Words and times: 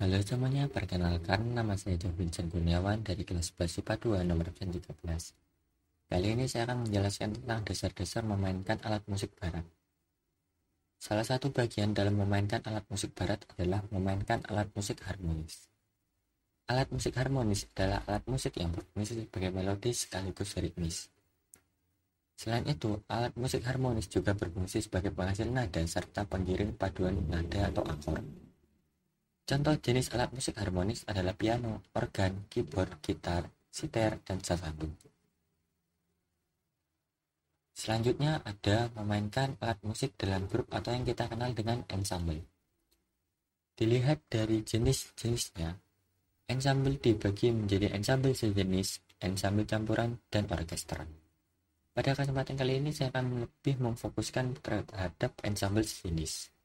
Halo 0.00 0.16
semuanya, 0.24 0.64
perkenalkan 0.64 1.52
nama 1.52 1.76
saya 1.76 2.00
John 2.00 2.16
Vincent 2.16 2.48
Kurniawan 2.48 3.04
dari 3.04 3.20
kelas 3.20 3.52
11 3.52 3.84
IPA 3.84 4.24
2 4.24 4.28
nomor 4.32 4.48
absen 4.48 4.72
13. 4.72 4.96
Kali 6.08 6.24
ini 6.24 6.48
saya 6.48 6.64
akan 6.64 6.88
menjelaskan 6.88 7.36
tentang 7.36 7.60
dasar-dasar 7.68 8.24
memainkan 8.24 8.80
alat 8.80 9.04
musik 9.04 9.36
barat. 9.36 9.60
Salah 10.96 11.28
satu 11.28 11.52
bagian 11.52 11.92
dalam 11.92 12.16
memainkan 12.16 12.64
alat 12.64 12.88
musik 12.88 13.12
barat 13.12 13.44
adalah 13.52 13.84
memainkan 13.92 14.40
alat 14.48 14.72
musik 14.72 15.04
harmonis. 15.04 15.68
Alat 16.72 16.88
musik 16.88 17.12
harmonis 17.20 17.68
adalah 17.76 18.00
alat 18.08 18.24
musik 18.24 18.56
yang 18.56 18.72
berfungsi 18.72 19.28
sebagai 19.28 19.52
melodi 19.52 19.92
sekaligus 19.92 20.56
ritmis. 20.56 21.12
Selain 22.40 22.64
itu, 22.64 23.04
alat 23.04 23.36
musik 23.36 23.68
harmonis 23.68 24.08
juga 24.08 24.32
berfungsi 24.32 24.80
sebagai 24.80 25.12
penghasil 25.12 25.44
nada 25.44 25.84
serta 25.84 26.24
pengiring 26.24 26.72
paduan 26.72 27.20
nada 27.28 27.68
atau 27.68 27.84
akor. 27.84 28.24
Contoh 29.50 29.74
jenis 29.82 30.14
alat 30.14 30.30
musik 30.30 30.62
harmonis 30.62 31.02
adalah 31.10 31.34
piano, 31.34 31.82
organ, 31.98 32.46
keyboard, 32.46 33.02
gitar, 33.02 33.50
siter, 33.66 34.22
dan 34.22 34.38
sasabun. 34.38 34.94
Selanjutnya 37.74 38.46
ada 38.46 38.94
memainkan 38.94 39.58
alat 39.58 39.82
musik 39.82 40.14
dalam 40.14 40.46
grup 40.46 40.70
atau 40.70 40.94
yang 40.94 41.02
kita 41.02 41.26
kenal 41.26 41.50
dengan 41.50 41.82
ensemble. 41.90 42.46
Dilihat 43.74 44.22
dari 44.30 44.62
jenis-jenisnya, 44.62 45.74
ensemble 46.46 47.02
dibagi 47.02 47.50
menjadi 47.50 47.90
ensemble 47.90 48.30
sejenis, 48.30 49.18
ensemble 49.18 49.66
campuran, 49.66 50.14
dan 50.30 50.46
orkestra. 50.46 51.02
Pada 51.90 52.14
kesempatan 52.14 52.54
kali 52.54 52.78
ini 52.78 52.94
saya 52.94 53.10
akan 53.10 53.50
lebih 53.50 53.82
memfokuskan 53.82 54.62
terhadap 54.62 55.34
ensemble 55.42 55.82
sejenis. 55.82 56.59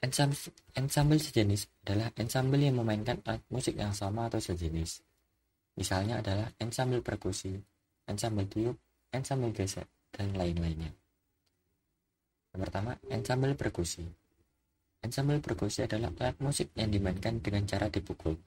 Ensemble, 0.00 0.40
ensemble 0.80 1.20
sejenis 1.20 1.68
adalah 1.84 2.08
ensemble 2.16 2.56
yang 2.56 2.80
memainkan 2.80 3.20
alat 3.28 3.44
musik 3.52 3.76
yang 3.76 3.92
sama 3.92 4.32
atau 4.32 4.40
sejenis. 4.40 5.04
Misalnya 5.76 6.24
adalah 6.24 6.48
ensemble 6.56 7.04
perkusi, 7.04 7.52
ensemble 8.08 8.48
tiup, 8.48 8.80
ensemble 9.12 9.52
gesek, 9.52 9.84
dan 10.08 10.32
lain-lainnya. 10.32 10.88
Yang 12.56 12.60
pertama, 12.64 12.96
ensemble 13.12 13.52
perkusi. 13.52 14.08
Ensemble 15.04 15.36
perkusi 15.44 15.84
adalah 15.84 16.08
alat 16.16 16.36
musik 16.40 16.72
yang 16.80 16.88
dimainkan 16.88 17.44
dengan 17.44 17.68
cara 17.68 17.92
dipukul. 17.92 18.40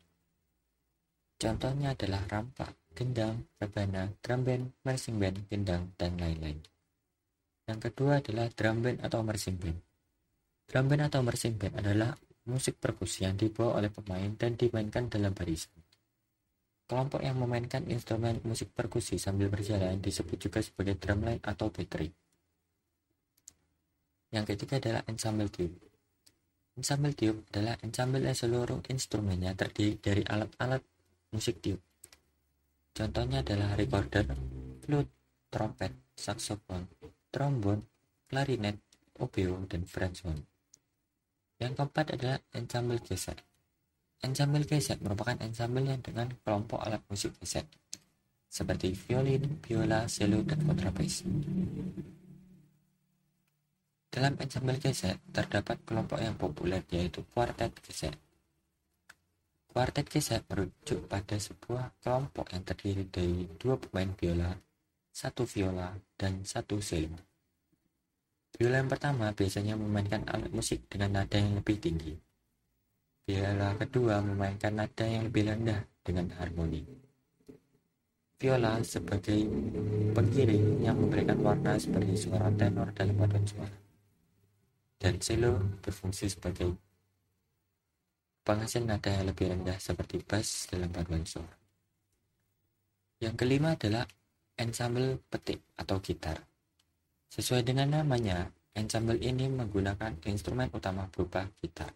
Contohnya 1.37 1.93
adalah 1.93 2.25
rampak, 2.33 2.73
gendang, 2.97 3.45
rebana, 3.61 4.09
drum 4.25 4.41
band, 4.41 4.65
marching 4.81 5.21
band, 5.21 5.37
gendang, 5.53 5.93
dan 6.01 6.17
lain-lain. 6.17 6.57
Yang 7.69 7.79
kedua 7.89 8.25
adalah 8.25 8.49
drum 8.49 8.81
band 8.81 9.05
atau 9.05 9.21
marching 9.21 9.61
band. 9.61 9.92
Drum 10.73 10.89
band 10.89 11.05
atau 11.05 11.21
marching 11.21 11.53
band 11.53 11.85
adalah 11.85 12.17
musik 12.49 12.81
perkusi 12.81 13.29
yang 13.29 13.37
dibawa 13.37 13.77
oleh 13.77 13.93
pemain 13.93 14.33
dan 14.33 14.57
dimainkan 14.57 15.05
dalam 15.05 15.29
barisan. 15.29 15.77
Kelompok 16.89 17.21
yang 17.21 17.37
memainkan 17.37 17.85
instrumen 17.93 18.41
musik 18.41 18.73
perkusi 18.73 19.21
sambil 19.21 19.53
berjalan 19.53 20.01
disebut 20.01 20.49
juga 20.49 20.65
sebagai 20.65 20.97
drumline 20.97 21.37
atau 21.45 21.69
battery. 21.69 22.09
Yang 24.33 24.57
ketiga 24.57 24.81
adalah 24.81 25.01
ensemble 25.05 25.53
tube. 25.53 25.77
Ensemble 26.73 27.13
tube 27.13 27.45
adalah 27.53 27.77
ensemble 27.85 28.25
yang 28.25 28.33
seluruh 28.33 28.81
instrumennya 28.89 29.53
terdiri 29.53 30.01
dari 30.01 30.25
alat-alat 30.25 30.81
musik 31.29 31.61
tube. 31.61 31.85
Contohnya 32.97 33.45
adalah 33.45 33.77
recorder, 33.77 34.25
flute, 34.81 35.13
trompet, 35.53 35.93
saxophone, 36.17 36.89
trombon, 37.29 37.85
klarinet, 38.25 38.81
oboe, 39.21 39.69
dan 39.69 39.85
French 39.85 40.25
horn. 40.25 40.41
Yang 41.63 41.79
keempat 41.79 42.19
adalah 42.19 42.43
ensemble 42.51 42.99
gesek. 42.99 43.39
Ensemble 44.19 44.67
gesek 44.67 44.99
merupakan 44.99 45.39
ensemble 45.39 45.87
yang 45.87 46.03
dengan 46.03 46.27
kelompok 46.43 46.83
alat 46.83 46.99
musik 47.07 47.39
gesek, 47.39 47.63
seperti 48.51 48.91
violin, 48.91 49.63
biola, 49.63 50.03
cello, 50.11 50.43
dan 50.43 50.59
kontrabas. 50.67 51.23
Dalam 54.11 54.35
ensemble 54.43 54.75
gesek 54.75 55.23
terdapat 55.31 55.79
kelompok 55.87 56.19
yang 56.19 56.35
populer 56.35 56.83
yaitu 56.91 57.23
kuartet 57.31 57.71
gesek. 57.79 58.11
Kuartet 59.71 60.11
gesek 60.11 60.43
merujuk 60.51 61.07
pada 61.07 61.39
sebuah 61.39 61.95
kelompok 62.03 62.51
yang 62.51 62.67
terdiri 62.67 63.07
dari 63.07 63.47
dua 63.55 63.79
pemain 63.79 64.11
biola, 64.11 64.51
satu 65.15 65.47
viola, 65.47 65.95
dan 66.19 66.43
satu 66.43 66.83
cello. 66.83 67.32
Biola 68.53 68.85
yang 68.85 68.91
pertama 68.93 69.33
biasanya 69.33 69.73
memainkan 69.73 70.21
alat 70.29 70.53
musik 70.53 70.85
dengan 70.85 71.17
nada 71.17 71.41
yang 71.41 71.57
lebih 71.57 71.81
tinggi. 71.81 72.13
Viola 73.25 73.73
kedua 73.81 74.21
memainkan 74.21 74.77
nada 74.77 75.05
yang 75.09 75.25
lebih 75.25 75.49
rendah 75.49 75.81
dengan 76.05 76.29
harmoni. 76.37 76.85
Viola 78.37 78.77
sebagai 78.85 79.49
pengiring 80.13 80.85
yang 80.85 81.01
memberikan 81.01 81.41
warna 81.41 81.81
seperti 81.81 82.13
suara 82.13 82.53
tenor 82.53 82.93
dalam 82.93 83.17
paduan 83.17 83.45
suara. 83.47 83.77
Dan 85.01 85.17
cello 85.17 85.57
berfungsi 85.81 86.29
sebagai 86.29 86.77
penghasil 88.45 88.85
nada 88.85 89.09
yang 89.09 89.33
lebih 89.33 89.49
rendah 89.49 89.81
seperti 89.81 90.21
bass 90.21 90.69
dalam 90.69 90.93
paduan 90.93 91.25
suara. 91.25 91.57
Yang 93.17 93.33
kelima 93.39 93.73
adalah 93.79 94.05
ensemble 94.59 95.23
petik 95.31 95.63
atau 95.73 95.97
gitar. 96.03 96.52
Sesuai 97.33 97.65
dengan 97.65 97.89
namanya, 97.89 98.45
ensemble 98.77 99.17
ini 99.17 99.49
menggunakan 99.49 100.21
instrumen 100.29 100.69
utama 100.69 101.09
berupa 101.09 101.49
gitar. 101.57 101.89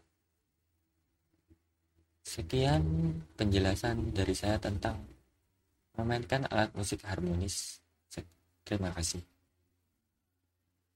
Sekian 2.26 2.82
penjelasan 3.38 4.18
dari 4.18 4.34
saya 4.34 4.58
tentang 4.58 4.98
memainkan 5.94 6.50
alat 6.50 6.74
musik 6.74 7.06
harmonis. 7.06 7.78
Terima 8.66 8.90
kasih. 8.90 9.22